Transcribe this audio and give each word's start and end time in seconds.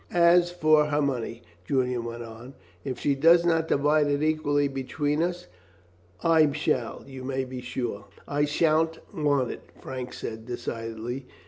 "As 0.09 0.49
for 0.51 0.85
her 0.85 0.99
money," 0.99 1.43
Julian 1.63 2.05
went 2.05 2.23
on, 2.23 2.55
"if 2.83 2.97
she 2.97 3.13
does 3.13 3.45
not 3.45 3.67
divide 3.67 4.07
it 4.07 4.23
equally 4.23 4.67
between 4.67 5.21
us, 5.21 5.45
I 6.23 6.51
shall, 6.53 7.03
you 7.05 7.23
may 7.23 7.43
be 7.45 7.61
sure." 7.61 8.05
"I 8.27 8.45
sha'n't 8.45 8.97
want 9.15 9.51
it," 9.51 9.61
Frank 9.79 10.13
said 10.13 10.47
decidedly. 10.47 11.27